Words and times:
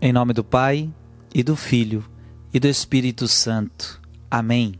Em 0.00 0.12
nome 0.12 0.32
do 0.32 0.44
Pai, 0.44 0.88
e 1.34 1.42
do 1.42 1.56
Filho, 1.56 2.04
e 2.54 2.60
do 2.60 2.68
Espírito 2.68 3.26
Santo. 3.26 4.00
Amém. 4.30 4.74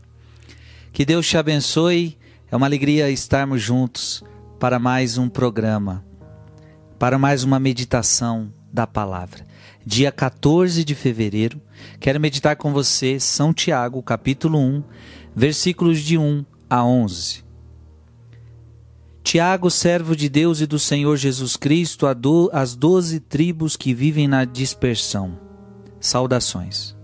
Que 0.93 1.03
Deus 1.03 1.27
te 1.27 1.37
abençoe. 1.37 2.17
É 2.49 2.55
uma 2.55 2.65
alegria 2.65 3.09
estarmos 3.09 3.61
juntos 3.61 4.23
para 4.57 4.79
mais 4.79 5.17
um 5.17 5.27
programa, 5.27 6.05
para 6.97 7.19
mais 7.19 7.43
uma 7.43 7.59
meditação 7.59 8.49
da 8.71 8.87
palavra. 8.87 9.45
Dia 9.85 10.09
14 10.09 10.85
de 10.85 10.95
fevereiro, 10.95 11.61
quero 11.99 12.17
meditar 12.17 12.55
com 12.55 12.71
você 12.71 13.19
São 13.19 13.53
Tiago, 13.53 14.01
capítulo 14.01 14.57
1, 14.57 14.83
versículos 15.35 15.99
de 15.99 16.17
1 16.17 16.45
a 16.69 16.85
11. 16.85 17.48
Tiago, 19.23 19.69
servo 19.69 20.15
de 20.15 20.29
Deus 20.29 20.61
e 20.61 20.65
do 20.65 20.79
Senhor 20.79 21.15
Jesus 21.17 21.55
Cristo, 21.55 22.05
as 22.51 22.75
doze 22.75 23.19
tribos 23.19 23.75
que 23.75 23.93
vivem 23.93 24.27
na 24.27 24.45
dispersão. 24.45 25.37
Saudações. 25.99 26.95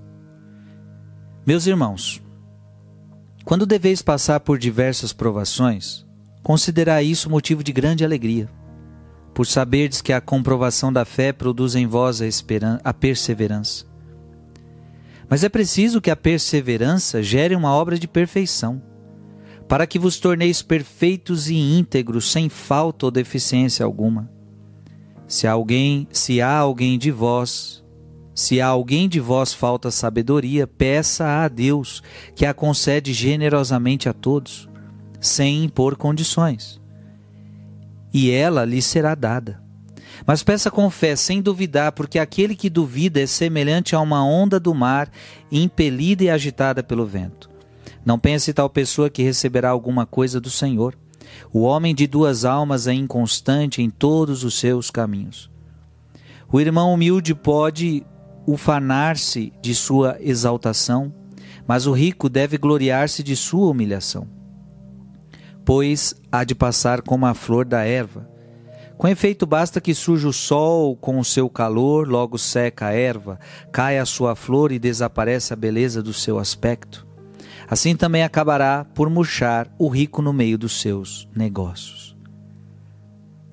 Meus 1.46 1.68
irmãos, 1.68 2.22
quando 3.44 3.66
deveis 3.66 4.02
passar 4.02 4.40
por 4.40 4.58
diversas 4.58 5.14
provações, 5.14 6.06
considerai 6.42 7.06
isso 7.06 7.30
motivo 7.30 7.64
de 7.64 7.72
grande 7.72 8.04
alegria, 8.04 8.50
por 9.34 9.46
saberdes 9.46 10.02
que 10.02 10.14
a 10.14 10.22
comprovação 10.22 10.92
da 10.92 11.06
fé 11.06 11.32
produz 11.32 11.76
em 11.76 11.86
vós 11.86 12.22
a, 12.22 12.26
a 12.84 12.94
perseverança. 12.94 13.86
Mas 15.30 15.44
é 15.44 15.50
preciso 15.50 16.02
que 16.02 16.10
a 16.10 16.16
perseverança 16.16 17.22
gere 17.22 17.56
uma 17.56 17.72
obra 17.72 18.00
de 18.00 18.08
perfeição 18.08 18.82
para 19.68 19.88
que 19.88 19.98
vos 19.98 20.20
torneis 20.20 20.62
perfeitos 20.62 21.50
e 21.50 21.56
íntegros, 21.56 22.32
sem 22.32 22.50
falta 22.50 23.06
ou 23.06 23.12
deficiência 23.12 23.86
alguma. 23.86 24.30
Se 25.28 25.48
alguém, 25.48 26.08
se 26.12 26.40
há 26.40 26.56
alguém 26.56 27.00
de 27.00 27.10
vós, 27.10 27.84
se 28.34 28.62
há 28.62 28.68
alguém 28.68 29.10
de 29.10 29.20
vós 29.20 29.54
falta 29.54 29.90
sabedoria, 29.90 30.68
peça 30.68 31.26
a 31.44 31.48
Deus, 31.48 32.04
que 32.36 32.46
a 32.46 32.54
concede 32.54 33.12
generosamente 33.14 34.08
a 34.08 34.14
todos, 34.14 34.70
sem 35.20 35.64
impor 35.64 35.96
condições. 35.96 36.80
E 38.14 38.30
ela 38.30 38.64
lhe 38.66 38.82
será 38.82 39.16
dada. 39.16 39.64
Mas 40.26 40.44
peça 40.44 40.70
com 40.70 40.90
fé, 40.90 41.16
sem 41.16 41.42
duvidar, 41.42 41.92
porque 41.92 42.20
aquele 42.20 42.56
que 42.56 42.70
duvida 42.70 43.20
é 43.20 43.26
semelhante 43.26 43.96
a 43.96 44.00
uma 44.00 44.24
onda 44.24 44.60
do 44.60 44.74
mar, 44.74 45.10
impelida 45.52 46.24
e 46.24 46.30
agitada 46.30 46.84
pelo 46.84 47.06
vento. 47.06 47.55
Não 48.06 48.20
pense 48.20 48.54
tal 48.54 48.70
pessoa 48.70 49.10
que 49.10 49.24
receberá 49.24 49.72
alguma 49.72 50.06
coisa 50.06 50.40
do 50.40 50.50
Senhor. 50.50 50.96
O 51.52 51.62
homem 51.62 51.96
de 51.96 52.06
duas 52.06 52.46
almas 52.46 52.86
é 52.86 52.94
inconstante 52.94 53.82
em 53.82 53.90
todos 53.90 54.44
os 54.44 54.60
seus 54.60 54.92
caminhos. 54.92 55.50
O 56.52 56.62
irmão 56.62 56.94
humilde 56.94 57.34
pode 57.34 58.06
ufanar-se 58.46 59.52
de 59.60 59.74
sua 59.74 60.18
exaltação, 60.20 61.12
mas 61.68 61.88
o 61.88 61.92
rico 61.92 62.30
deve 62.30 62.60
gloriar-se 62.60 63.24
de 63.24 63.36
sua 63.36 63.72
humilhação. 63.72 64.28
Pois 65.66 66.14
há 66.32 66.44
de 66.44 66.54
passar 66.54 67.02
como 67.02 67.26
a 67.26 67.34
flor 67.34 67.66
da 67.66 67.84
erva. 67.84 68.30
Com 68.98 69.08
efeito, 69.08 69.48
basta 69.48 69.82
que 69.82 69.96
surja 69.96 70.28
o 70.28 70.34
sol 70.34 70.96
com 70.96 71.20
o 71.20 71.26
seu 71.26 71.50
calor, 71.50 72.08
logo 72.08 72.38
seca 72.38 72.86
a 72.86 72.94
erva, 72.94 73.40
cai 73.72 73.98
a 73.98 74.06
sua 74.06 74.36
flor 74.36 74.72
e 74.72 74.78
desaparece 74.78 75.52
a 75.52 75.56
beleza 75.56 76.04
do 76.04 76.14
seu 76.14 76.38
aspecto. 76.38 77.06
Assim 77.68 77.96
também 77.96 78.24
acabará 78.24 78.86
por 78.86 79.10
murchar 79.10 79.68
o 79.80 79.88
rico 79.88 80.22
no 80.22 80.32
meio 80.32 80.58
dos 80.58 80.80
seus 80.80 81.28
negócios. 81.36 82.16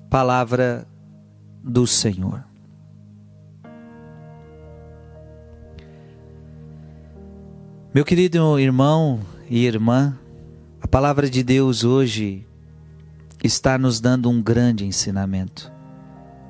Palavra 0.09 0.87
do 1.63 1.87
Senhor. 1.87 2.45
Meu 7.93 8.05
querido 8.05 8.59
irmão 8.59 9.19
e 9.49 9.65
irmã, 9.65 10.17
a 10.81 10.87
palavra 10.87 11.29
de 11.29 11.43
Deus 11.43 11.83
hoje 11.83 12.47
está 13.43 13.77
nos 13.77 13.99
dando 13.99 14.29
um 14.29 14.41
grande 14.41 14.85
ensinamento. 14.85 15.71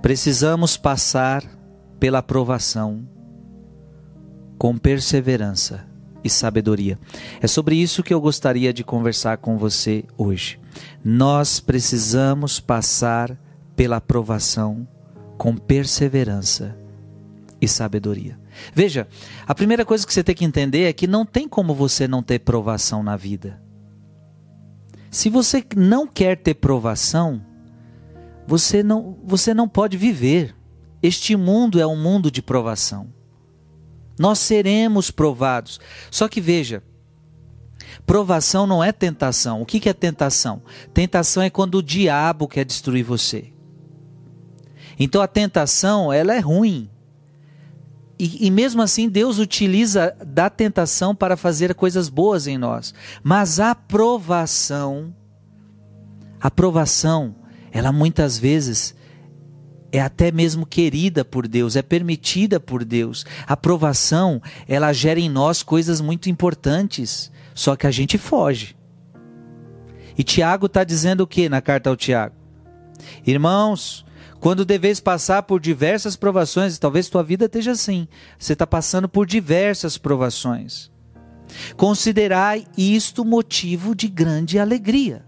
Precisamos 0.02 0.76
passar 0.76 1.44
pela 2.00 2.22
provação 2.22 3.08
com 4.58 4.78
perseverança 4.78 5.93
e 6.24 6.30
sabedoria. 6.30 6.98
É 7.42 7.48
sobre 7.48 7.76
isso 7.76 8.04
que 8.04 8.14
eu 8.14 8.22
gostaria 8.22 8.74
de 8.74 8.84
conversar 8.84 9.38
com 9.38 9.58
você 9.58 10.06
hoje. 10.18 10.60
Nós 11.04 11.60
precisamos 11.60 12.60
passar 12.60 13.38
pela 13.76 13.98
aprovação 13.98 14.88
com 15.38 15.56
perseverança 15.56 16.78
e 17.60 17.68
sabedoria. 17.68 18.40
Veja, 18.74 19.08
a 19.48 19.56
primeira 19.56 19.84
coisa 19.84 20.06
que 20.06 20.14
você 20.14 20.24
tem 20.24 20.36
que 20.36 20.46
entender 20.46 20.84
é 20.84 20.94
que 20.94 21.08
não 21.08 21.26
tem 21.26 21.48
como 21.48 21.74
você 21.74 22.08
não 22.08 22.22
ter 22.22 22.40
provação 22.40 23.02
na 23.02 23.18
vida. 23.18 23.62
Se 25.10 25.30
você 25.30 25.64
não 25.76 26.08
quer 26.08 26.38
ter 26.38 26.56
provação, 26.56 27.42
você 28.48 28.84
não, 28.84 29.18
você 29.24 29.54
não 29.54 29.68
pode 29.68 29.98
viver. 29.98 30.56
Este 31.02 31.36
mundo 31.36 31.80
é 31.80 31.86
um 31.86 32.02
mundo 32.02 32.32
de 32.32 32.42
provação. 32.42 33.08
Nós 34.18 34.40
seremos 34.40 35.12
provados. 35.12 35.80
Só 36.12 36.28
que 36.28 36.40
veja, 36.40 36.84
provação 38.06 38.68
não 38.68 38.84
é 38.84 38.92
tentação. 38.92 39.62
O 39.62 39.66
que 39.66 39.90
é 39.90 39.94
tentação? 39.94 40.62
Tentação 40.94 41.44
é 41.44 41.50
quando 41.50 41.76
o 41.76 41.84
diabo 41.84 42.48
quer 42.48 42.66
destruir 42.66 43.04
você. 43.04 43.52
Então 45.00 45.22
a 45.22 45.28
tentação, 45.28 46.14
ela 46.14 46.34
é 46.34 46.40
ruim. 46.40 46.90
E, 48.18 48.46
e, 48.46 48.52
mesmo 48.52 48.82
assim, 48.82 49.10
Deus 49.10 49.40
utiliza 49.40 50.16
da 50.26 50.50
tentação 50.50 51.16
para 51.16 51.36
fazer 51.36 51.74
coisas 51.74 52.10
boas 52.10 52.46
em 52.48 52.58
nós. 52.58 52.94
Mas 53.24 53.60
a 53.60 53.74
provação, 53.74 55.14
a 56.40 56.50
provação, 56.52 57.36
ela 57.72 57.92
muitas 57.92 58.38
vezes 58.38 58.96
é 59.94 60.02
até 60.02 60.32
mesmo 60.32 60.66
querida 60.66 61.24
por 61.24 61.48
Deus, 61.48 61.76
é 61.76 61.84
permitida 61.84 62.60
por 62.60 62.84
Deus. 62.84 63.24
A 63.46 63.56
provação, 63.56 64.42
ela 64.68 64.92
gera 64.92 65.20
em 65.20 65.30
nós 65.30 65.62
coisas 65.62 66.02
muito 66.02 66.32
importantes, 66.32 67.32
só 67.54 67.76
que 67.76 67.86
a 67.86 67.92
gente 67.92 68.18
foge. 68.18 68.76
E 70.18 70.24
Tiago 70.24 70.66
está 70.66 70.84
dizendo 70.84 71.22
o 71.22 71.28
que 71.28 71.48
na 71.48 71.62
carta 71.62 71.92
ao 71.92 71.96
Tiago? 71.96 72.34
Irmãos, 73.24 74.04
quando 74.40 74.66
deveis 74.66 75.00
passar 75.00 75.44
por 75.44 75.62
diversas 75.62 76.16
provações, 76.16 76.80
talvez 76.80 77.08
tua 77.08 77.24
vida 77.24 77.46
esteja 77.46 77.72
assim, 77.74 78.08
você 78.40 78.54
está 78.54 78.66
passando 78.66 79.08
por 79.08 79.28
diversas 79.28 79.96
provações. 79.96 80.92
Considerai 81.78 82.66
isto 82.76 83.24
motivo 83.24 83.94
de 83.94 84.08
grande 84.08 84.58
alegria. 84.58 85.24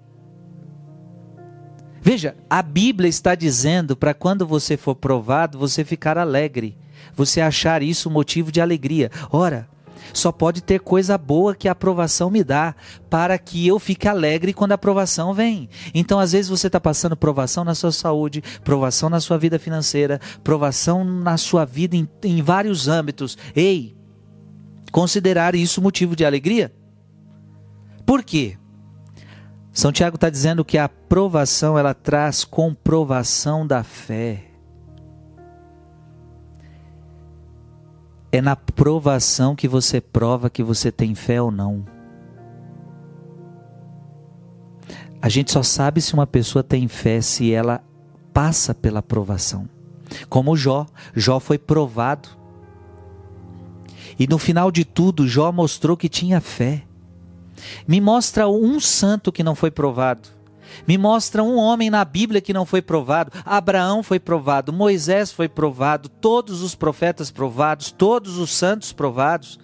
Veja, 2.05 2.37
a 2.47 2.61
Bíblia 2.61 3.09
está 3.09 3.33
dizendo 3.33 3.95
para 3.97 4.13
quando 4.13 4.45
você 4.45 4.77
for 4.77 4.93
provado, 4.93 5.57
você 5.57 5.83
ficar 5.83 6.19
alegre, 6.19 6.77
você 7.15 7.41
achar 7.41 7.81
isso 7.81 8.11
motivo 8.11 8.51
de 8.51 8.61
alegria. 8.61 9.09
Ora, 9.31 9.67
só 10.13 10.31
pode 10.31 10.61
ter 10.61 10.81
coisa 10.81 11.17
boa 11.17 11.55
que 11.55 11.67
a 11.67 11.71
aprovação 11.71 12.29
me 12.29 12.43
dá, 12.43 12.75
para 13.09 13.35
que 13.39 13.65
eu 13.65 13.79
fique 13.79 14.07
alegre 14.07 14.53
quando 14.53 14.73
a 14.73 14.75
aprovação 14.75 15.33
vem. 15.33 15.67
Então, 15.95 16.19
às 16.19 16.33
vezes, 16.33 16.47
você 16.47 16.67
está 16.67 16.79
passando 16.79 17.17
provação 17.17 17.63
na 17.63 17.73
sua 17.73 17.91
saúde, 17.91 18.43
provação 18.63 19.09
na 19.09 19.19
sua 19.19 19.39
vida 19.39 19.57
financeira, 19.57 20.21
provação 20.43 21.03
na 21.03 21.37
sua 21.37 21.65
vida 21.65 21.95
em, 21.95 22.07
em 22.23 22.39
vários 22.39 22.87
âmbitos. 22.87 23.35
Ei, 23.55 23.97
considerar 24.91 25.55
isso 25.55 25.81
motivo 25.81 26.15
de 26.15 26.23
alegria? 26.23 26.71
Por 28.05 28.23
quê? 28.23 28.59
São 29.75 29.91
Tiago 29.91 30.15
está 30.15 30.29
dizendo 30.29 30.63
que 30.63 30.77
a 30.77 30.87
provação 30.87 31.77
ela 31.77 31.93
traz 31.93 32.45
comprovação 32.45 33.67
da 33.67 33.83
fé. 33.83 34.45
É 38.31 38.41
na 38.41 38.55
provação 38.55 39.53
que 39.53 39.67
você 39.67 39.99
prova 39.99 40.49
que 40.49 40.63
você 40.63 40.93
tem 40.93 41.13
fé 41.13 41.41
ou 41.41 41.51
não. 41.51 41.85
A 45.21 45.27
gente 45.27 45.51
só 45.51 45.61
sabe 45.61 45.99
se 45.99 46.13
uma 46.13 46.25
pessoa 46.25 46.63
tem 46.63 46.87
fé 46.87 47.19
se 47.19 47.51
ela 47.51 47.83
passa 48.33 48.73
pela 48.73 49.03
provação. 49.03 49.67
Como 50.29 50.55
Jó, 50.55 50.85
Jó 51.13 51.37
foi 51.37 51.57
provado. 51.57 52.29
E 54.17 54.25
no 54.25 54.37
final 54.37 54.71
de 54.71 54.85
tudo, 54.85 55.27
Jó 55.27 55.51
mostrou 55.51 55.97
que 55.97 56.07
tinha 56.07 56.39
fé. 56.39 56.85
Me 57.87 57.99
mostra 58.01 58.47
um 58.47 58.79
santo 58.79 59.31
que 59.31 59.43
não 59.43 59.55
foi 59.55 59.71
provado. 59.71 60.29
Me 60.87 60.97
mostra 60.97 61.43
um 61.43 61.57
homem 61.57 61.89
na 61.89 62.03
Bíblia 62.03 62.41
que 62.41 62.53
não 62.53 62.65
foi 62.65 62.81
provado. 62.81 63.31
Abraão 63.45 64.03
foi 64.03 64.19
provado, 64.19 64.73
Moisés 64.73 65.31
foi 65.31 65.47
provado, 65.47 66.09
todos 66.09 66.61
os 66.61 66.75
profetas 66.75 67.31
provados, 67.31 67.91
todos 67.91 68.37
os 68.37 68.51
santos 68.51 68.91
provados. 68.91 69.59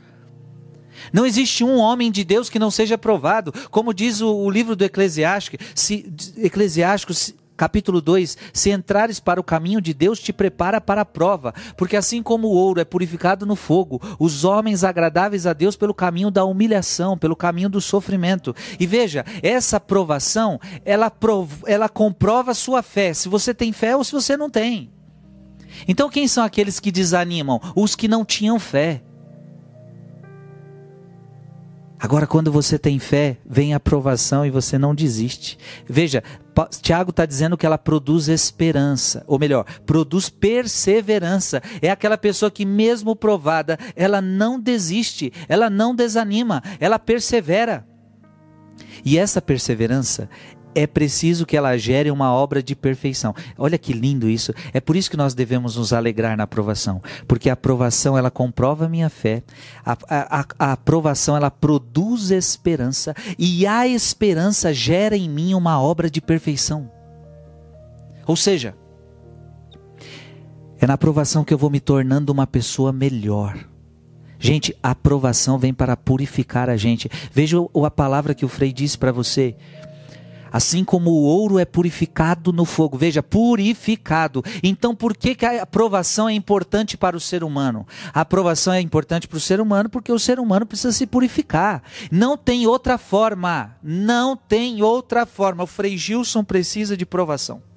Não 1.11 1.25
existe 1.25 1.63
um 1.63 1.77
homem 1.77 2.11
de 2.11 2.23
Deus 2.23 2.49
que 2.49 2.59
não 2.59 2.69
seja 2.69 2.97
provado. 2.97 3.53
Como 3.69 3.93
diz 3.93 4.21
o, 4.21 4.33
o 4.33 4.49
livro 4.49 4.75
do 4.75 4.83
Eclesiástico, 4.83 5.57
se, 5.73 6.11
Eclesiástico, 6.37 7.13
se, 7.13 7.35
capítulo 7.61 8.01
2: 8.01 8.37
Se 8.51 8.71
entrares 8.71 9.19
para 9.19 9.39
o 9.39 9.43
caminho 9.43 9.79
de 9.79 9.93
Deus, 9.93 10.19
te 10.19 10.33
prepara 10.33 10.81
para 10.81 11.01
a 11.01 11.05
prova, 11.05 11.53
porque 11.77 11.95
assim 11.95 12.23
como 12.23 12.47
o 12.47 12.55
ouro 12.55 12.81
é 12.81 12.83
purificado 12.83 13.45
no 13.45 13.55
fogo, 13.55 14.01
os 14.17 14.43
homens 14.43 14.83
agradáveis 14.83 15.45
a 15.45 15.53
Deus 15.53 15.75
pelo 15.75 15.93
caminho 15.93 16.31
da 16.31 16.43
humilhação, 16.43 17.15
pelo 17.15 17.35
caminho 17.35 17.69
do 17.69 17.79
sofrimento. 17.79 18.55
E 18.79 18.87
veja, 18.87 19.23
essa 19.43 19.79
provação, 19.79 20.59
ela, 20.83 21.11
prov 21.11 21.51
ela 21.67 21.87
comprova 21.87 22.49
a 22.49 22.55
sua 22.55 22.81
fé, 22.81 23.13
se 23.13 23.29
você 23.29 23.53
tem 23.53 23.71
fé 23.71 23.95
ou 23.95 24.03
se 24.03 24.11
você 24.11 24.35
não 24.35 24.49
tem. 24.49 24.91
Então, 25.87 26.09
quem 26.09 26.27
são 26.27 26.43
aqueles 26.43 26.79
que 26.79 26.91
desanimam? 26.91 27.61
Os 27.75 27.95
que 27.95 28.07
não 28.07 28.25
tinham 28.25 28.59
fé. 28.59 29.03
Agora, 32.11 32.27
quando 32.27 32.51
você 32.51 32.77
tem 32.77 32.99
fé, 32.99 33.37
vem 33.45 33.73
a 33.73 33.77
aprovação 33.77 34.45
e 34.45 34.49
você 34.49 34.77
não 34.77 34.93
desiste. 34.93 35.57
Veja, 35.87 36.21
Tiago 36.81 37.11
está 37.11 37.25
dizendo 37.25 37.57
que 37.57 37.65
ela 37.65 37.77
produz 37.77 38.27
esperança, 38.27 39.23
ou 39.25 39.39
melhor, 39.39 39.63
produz 39.85 40.27
perseverança. 40.27 41.63
É 41.81 41.89
aquela 41.89 42.17
pessoa 42.17 42.51
que, 42.51 42.65
mesmo 42.65 43.15
provada, 43.15 43.79
ela 43.95 44.21
não 44.21 44.59
desiste, 44.59 45.31
ela 45.47 45.69
não 45.69 45.95
desanima, 45.95 46.61
ela 46.81 46.99
persevera. 46.99 47.87
E 49.05 49.17
essa 49.17 49.41
perseverança 49.41 50.29
é 50.73 50.87
preciso 50.87 51.45
que 51.45 51.57
ela 51.57 51.77
gere 51.77 52.11
uma 52.11 52.33
obra 52.33 52.61
de 52.61 52.75
perfeição. 52.75 53.33
Olha 53.57 53.77
que 53.77 53.93
lindo 53.93 54.29
isso. 54.29 54.53
É 54.73 54.79
por 54.79 54.95
isso 54.95 55.09
que 55.09 55.17
nós 55.17 55.33
devemos 55.33 55.75
nos 55.75 55.93
alegrar 55.93 56.37
na 56.37 56.43
aprovação, 56.43 57.01
porque 57.27 57.49
a 57.49 57.53
aprovação 57.53 58.17
ela 58.17 58.31
comprova 58.31 58.85
a 58.85 58.89
minha 58.89 59.09
fé. 59.09 59.43
A, 59.85 59.97
a, 60.09 60.45
a 60.57 60.71
aprovação 60.73 61.35
ela 61.35 61.51
produz 61.51 62.31
esperança 62.31 63.15
e 63.37 63.65
a 63.67 63.87
esperança 63.87 64.73
gera 64.73 65.15
em 65.15 65.29
mim 65.29 65.53
uma 65.53 65.81
obra 65.81 66.09
de 66.09 66.21
perfeição. 66.21 66.89
Ou 68.25 68.35
seja, 68.35 68.75
é 70.79 70.87
na 70.87 70.93
aprovação 70.93 71.43
que 71.43 71.53
eu 71.53 71.57
vou 71.57 71.69
me 71.69 71.79
tornando 71.79 72.31
uma 72.31 72.47
pessoa 72.47 72.91
melhor. 72.91 73.71
Gente, 74.39 74.75
a 74.81 74.89
aprovação 74.89 75.59
vem 75.59 75.71
para 75.71 75.95
purificar 75.95 76.67
a 76.67 76.75
gente. 76.75 77.07
Veja 77.31 77.57
a 77.85 77.91
palavra 77.91 78.33
que 78.33 78.43
o 78.43 78.47
Frei 78.49 78.73
disse 78.73 78.97
para 78.97 79.11
você. 79.11 79.55
Assim 80.51 80.83
como 80.83 81.11
o 81.11 81.23
ouro 81.23 81.57
é 81.57 81.65
purificado 81.65 82.51
no 82.51 82.65
fogo. 82.65 82.97
Veja, 82.97 83.23
purificado. 83.23 84.43
Então, 84.61 84.93
por 84.93 85.15
que, 85.15 85.33
que 85.33 85.45
a 85.45 85.63
aprovação 85.63 86.27
é 86.27 86.33
importante 86.33 86.97
para 86.97 87.15
o 87.15 87.19
ser 87.19 87.43
humano? 87.43 87.87
A 88.13 88.21
aprovação 88.21 88.73
é 88.73 88.81
importante 88.81 89.27
para 89.27 89.37
o 89.37 89.41
ser 89.41 89.61
humano 89.61 89.89
porque 89.89 90.11
o 90.11 90.19
ser 90.19 90.39
humano 90.39 90.65
precisa 90.65 90.91
se 90.91 91.07
purificar. 91.07 91.81
Não 92.11 92.37
tem 92.37 92.67
outra 92.67 92.97
forma. 92.97 93.75
Não 93.81 94.35
tem 94.35 94.81
outra 94.81 95.25
forma. 95.25 95.63
O 95.63 95.67
Frei 95.67 95.97
Gilson 95.97 96.43
precisa 96.43 96.97
de 96.97 97.05
provação. 97.05 97.70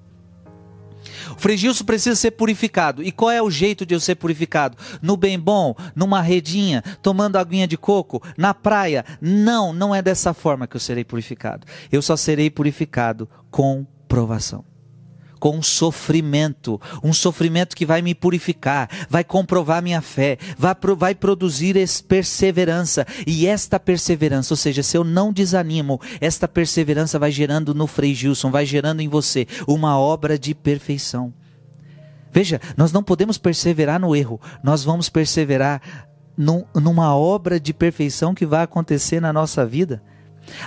O 1.36 1.40
Frigilson 1.40 1.84
precisa 1.84 2.16
ser 2.16 2.32
purificado. 2.32 3.02
E 3.02 3.10
qual 3.12 3.30
é 3.30 3.42
o 3.42 3.50
jeito 3.50 3.84
de 3.84 3.94
eu 3.94 4.00
ser 4.00 4.14
purificado? 4.14 4.76
No 5.02 5.16
bem 5.16 5.38
bom, 5.38 5.74
numa 5.94 6.20
redinha, 6.20 6.82
tomando 7.02 7.36
aguinha 7.36 7.66
de 7.66 7.76
coco, 7.76 8.22
na 8.36 8.54
praia? 8.54 9.04
Não, 9.20 9.72
não 9.72 9.94
é 9.94 10.00
dessa 10.00 10.32
forma 10.32 10.66
que 10.66 10.76
eu 10.76 10.80
serei 10.80 11.04
purificado. 11.04 11.66
Eu 11.90 12.02
só 12.02 12.16
serei 12.16 12.50
purificado 12.50 13.28
com 13.50 13.86
provação 14.08 14.73
com 15.38 15.62
sofrimento, 15.62 16.80
um 17.02 17.12
sofrimento 17.12 17.76
que 17.76 17.86
vai 17.86 18.02
me 18.02 18.14
purificar, 18.14 18.88
vai 19.08 19.24
comprovar 19.24 19.82
minha 19.82 20.00
fé, 20.00 20.38
vai, 20.56 20.74
vai 20.96 21.14
produzir 21.14 21.76
perseverança. 22.06 23.06
E 23.26 23.46
esta 23.46 23.78
perseverança, 23.78 24.54
ou 24.54 24.56
seja, 24.56 24.82
se 24.82 24.96
eu 24.96 25.04
não 25.04 25.32
desanimo, 25.32 26.00
esta 26.20 26.48
perseverança 26.48 27.18
vai 27.18 27.30
gerando 27.30 27.74
no 27.74 27.86
Frei 27.86 28.14
Gilson, 28.14 28.50
vai 28.50 28.64
gerando 28.64 29.00
em 29.00 29.08
você 29.08 29.46
uma 29.66 29.98
obra 29.98 30.38
de 30.38 30.54
perfeição. 30.54 31.32
Veja, 32.32 32.60
nós 32.76 32.90
não 32.90 33.02
podemos 33.02 33.38
perseverar 33.38 34.00
no 34.00 34.14
erro, 34.16 34.40
nós 34.62 34.82
vamos 34.82 35.08
perseverar 35.08 35.80
num, 36.36 36.64
numa 36.74 37.14
obra 37.16 37.60
de 37.60 37.72
perfeição 37.72 38.34
que 38.34 38.44
vai 38.44 38.64
acontecer 38.64 39.20
na 39.20 39.32
nossa 39.32 39.64
vida. 39.64 40.02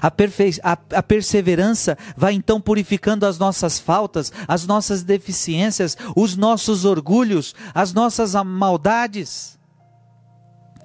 A, 0.01 0.09
perfe... 0.12 0.59
a, 0.63 0.77
a 0.95 1.03
perseverança 1.03 1.97
vai 2.15 2.33
então 2.33 2.59
purificando 2.59 3.25
as 3.25 3.38
nossas 3.38 3.79
faltas, 3.79 4.31
as 4.47 4.65
nossas 4.65 5.03
deficiências, 5.03 5.97
os 6.15 6.35
nossos 6.35 6.85
orgulhos, 6.85 7.53
as 7.74 7.94
nossas 7.94 8.33
maldades. 8.45 9.57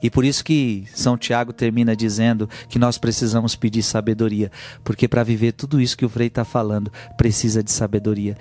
E 0.03 0.11
por 0.11 0.25
isso 0.25 0.45
que 0.45 0.85
São 0.93 1.17
Tiago 1.17 1.53
termina 1.53 1.95
dizendo 1.95 2.49
que 2.69 2.79
nós 2.79 2.99
precisamos 2.99 3.55
pedir 3.55 3.85
sabedoria, 3.85 4.51
porque 4.83 5.07
para 5.07 5.23
viver 5.23 5.53
tudo 5.53 5.81
isso 5.81 5.97
que 5.97 6.05
o 6.05 6.09
Frei 6.09 6.27
está 6.27 6.45
falando, 6.45 6.93
precisa 7.17 7.63
de 7.63 7.71
sabedoria. 7.71 8.37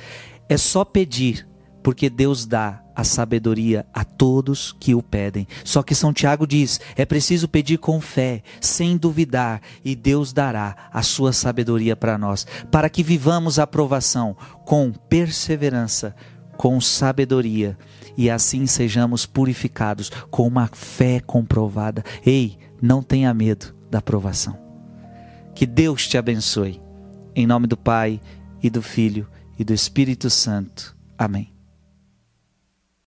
É 0.50 0.57
só 0.57 0.83
pedir, 0.83 1.48
porque 1.83 2.10
Deus 2.10 2.45
dá 2.45 2.81
a 2.95 3.04
sabedoria 3.04 3.86
a 3.94 4.04
todos 4.04 4.75
que 4.80 4.94
o 4.94 5.01
pedem. 5.01 5.48
Só 5.63 5.81
que 5.81 5.95
São 5.95 6.13
Tiago 6.13 6.45
diz: 6.45 6.80
é 6.95 7.06
preciso 7.06 7.48
pedir 7.48 7.78
com 7.78 8.00
fé, 8.00 8.44
sem 8.60 8.98
duvidar, 8.98 9.62
e 9.83 9.95
Deus 9.95 10.33
dará 10.33 10.89
a 10.92 11.01
sua 11.01 11.33
sabedoria 11.33 11.95
para 11.95 12.18
nós, 12.18 12.45
para 12.69 12.89
que 12.89 13.04
vivamos 13.04 13.60
a 13.60 13.63
aprovação 13.63 14.36
com 14.66 14.92
perseverança, 14.92 16.16
com 16.57 16.80
sabedoria, 16.80 17.78
e 18.18 18.30
assim 18.30 18.68
sejamos 18.68 19.25
purificados 19.25 20.12
com 20.30 20.48
uma 20.48 20.68
fé 20.68 21.19
comprovada. 21.19 22.04
Ei, 22.25 22.57
não 22.81 23.01
tenha 23.01 23.34
medo 23.34 23.74
da 23.89 24.00
aprovação. 24.00 24.57
Que 25.56 25.66
Deus 25.66 26.07
te 26.07 26.18
abençoe. 26.18 26.81
Em 27.36 27.48
nome 27.48 27.68
do 27.68 27.77
Pai 27.77 28.19
e 28.62 28.69
do 28.69 28.81
Filho 28.81 29.27
e 29.57 29.63
do 29.63 29.74
Espírito 29.74 30.30
Santo. 30.30 30.95
Amém. 31.18 31.50